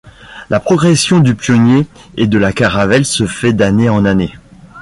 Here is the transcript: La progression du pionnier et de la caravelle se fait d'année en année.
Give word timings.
La 0.49 0.59
progression 0.59 1.19
du 1.19 1.35
pionnier 1.35 1.85
et 2.17 2.25
de 2.25 2.39
la 2.39 2.53
caravelle 2.53 3.05
se 3.05 3.27
fait 3.27 3.53
d'année 3.53 3.87
en 3.87 4.03
année. 4.03 4.33